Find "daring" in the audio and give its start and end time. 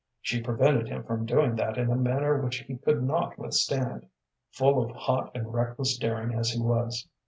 5.95-6.33